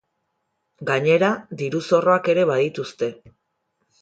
[0.91, 1.29] Gainera,
[1.59, 3.13] diru-zorroak ere badituzte.